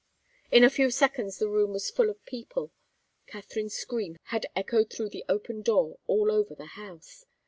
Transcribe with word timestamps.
In 0.51 0.63
a 0.63 0.69
few 0.71 0.89
seconds 0.89 1.37
the 1.37 1.47
room 1.47 1.73
was 1.73 1.91
full 1.91 2.09
of 2.09 2.25
people. 2.25 2.71
Katharine's 3.27 3.75
scream 3.75 4.17
had 4.23 4.47
echoed 4.55 4.91
through 4.91 5.09
the 5.09 5.23
open 5.29 5.61
door 5.61 5.99
all 6.07 6.31
over 6.31 6.55
the 6.55 6.65
house. 6.73 7.23